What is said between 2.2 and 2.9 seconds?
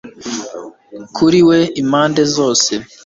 zose